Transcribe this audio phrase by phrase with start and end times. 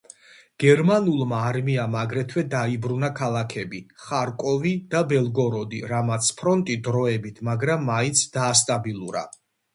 [0.61, 9.25] გერმანულმა არმიამ აგრეთვე დაიბრუნა ქალაქები ხარკოვი და ბელგოროდი რამაც ფრონტი დროებით, მაგრამ მაინც დაასტაბილურა.